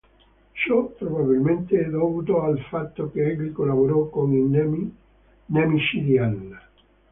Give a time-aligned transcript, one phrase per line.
[0.53, 4.91] Ciò probabilmente è dovuto al fatto che egli collaborò con i
[5.45, 6.59] nemici di Anna.